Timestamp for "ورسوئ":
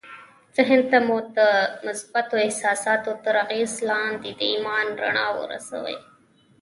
5.39-5.97